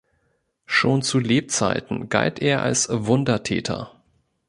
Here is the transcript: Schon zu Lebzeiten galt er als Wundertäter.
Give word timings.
Schon 0.65 1.03
zu 1.03 1.19
Lebzeiten 1.19 2.09
galt 2.09 2.39
er 2.39 2.63
als 2.63 2.87
Wundertäter. 2.91 4.01